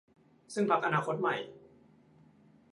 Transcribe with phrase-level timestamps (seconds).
[0.53, 1.35] ซึ่งพรรคอนาคตใหม่